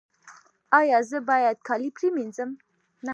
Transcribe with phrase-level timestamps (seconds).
[0.79, 2.49] ایا زه باید کالي پریمنځم؟